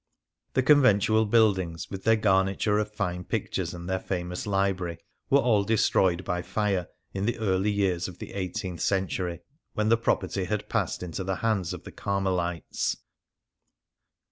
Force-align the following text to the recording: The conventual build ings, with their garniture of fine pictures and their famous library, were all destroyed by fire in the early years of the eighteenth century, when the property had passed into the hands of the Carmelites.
The 0.53 0.63
conventual 0.63 1.27
build 1.27 1.59
ings, 1.59 1.91
with 1.91 2.05
their 2.05 2.15
garniture 2.15 2.79
of 2.79 2.91
fine 2.91 3.23
pictures 3.23 3.71
and 3.71 3.87
their 3.87 3.99
famous 3.99 4.47
library, 4.47 4.97
were 5.29 5.37
all 5.37 5.63
destroyed 5.63 6.23
by 6.25 6.41
fire 6.41 6.87
in 7.13 7.27
the 7.27 7.37
early 7.37 7.69
years 7.69 8.07
of 8.07 8.17
the 8.17 8.33
eighteenth 8.33 8.81
century, 8.81 9.41
when 9.73 9.89
the 9.89 9.97
property 9.97 10.45
had 10.45 10.67
passed 10.69 11.03
into 11.03 11.23
the 11.23 11.35
hands 11.45 11.71
of 11.71 11.83
the 11.83 11.91
Carmelites. 11.91 12.97